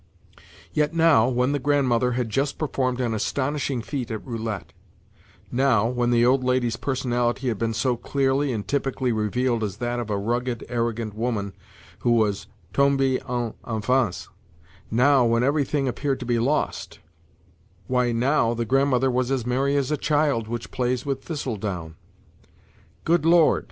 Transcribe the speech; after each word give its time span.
Yet 0.73 0.95
now, 0.95 1.29
when 1.29 1.51
the 1.51 1.59
Grandmother 1.59 2.13
had 2.13 2.31
just 2.31 2.57
performed 2.57 2.99
an 2.99 3.13
astonishing 3.13 3.83
feat 3.83 4.09
at 4.09 4.25
roulette; 4.25 4.73
now, 5.51 5.87
when 5.89 6.09
the 6.09 6.25
old 6.25 6.43
lady's 6.43 6.75
personality 6.75 7.49
had 7.49 7.59
been 7.59 7.75
so 7.75 7.95
clearly 7.97 8.51
and 8.51 8.67
typically 8.67 9.11
revealed 9.11 9.63
as 9.63 9.77
that 9.77 9.99
of 9.99 10.09
a 10.09 10.17
rugged, 10.17 10.65
arrogant 10.69 11.13
woman 11.13 11.53
who 11.99 12.13
was 12.13 12.47
"tombée 12.73 13.21
en 13.29 13.53
enfance"; 13.71 14.27
now, 14.89 15.23
when 15.23 15.43
everything 15.43 15.87
appeared 15.87 16.19
to 16.21 16.25
be 16.25 16.39
lost,—why, 16.39 18.11
now 18.11 18.55
the 18.55 18.65
Grandmother 18.65 19.11
was 19.11 19.29
as 19.29 19.45
merry 19.45 19.75
as 19.75 19.91
a 19.91 19.97
child 19.97 20.47
which 20.47 20.71
plays 20.71 21.05
with 21.05 21.23
thistle 21.23 21.57
down. 21.57 21.93
"Good 23.03 23.23
Lord!" 23.23 23.59